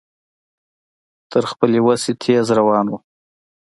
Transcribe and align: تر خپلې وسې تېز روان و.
تر 1.31 1.43
خپلې 1.51 1.79
وسې 1.87 2.11
تېز 2.23 2.47
روان 2.59 2.85
و. 2.89 2.93